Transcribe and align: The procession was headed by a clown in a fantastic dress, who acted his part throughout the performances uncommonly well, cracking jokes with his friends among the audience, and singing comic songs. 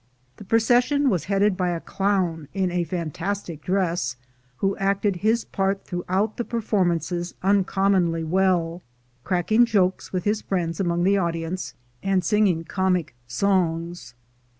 The 0.37 0.43
procession 0.43 1.11
was 1.11 1.25
headed 1.25 1.55
by 1.55 1.69
a 1.69 1.79
clown 1.79 2.47
in 2.55 2.71
a 2.71 2.85
fantastic 2.85 3.61
dress, 3.61 4.15
who 4.57 4.75
acted 4.77 5.17
his 5.17 5.45
part 5.45 5.85
throughout 5.85 6.37
the 6.37 6.43
performances 6.43 7.35
uncommonly 7.43 8.23
well, 8.23 8.81
cracking 9.23 9.63
jokes 9.63 10.11
with 10.11 10.23
his 10.23 10.41
friends 10.41 10.79
among 10.79 11.03
the 11.03 11.17
audience, 11.17 11.75
and 12.01 12.23
singing 12.25 12.63
comic 12.63 13.13
songs. 13.27 14.15